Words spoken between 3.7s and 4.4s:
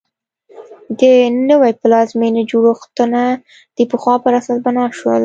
د پخوا پر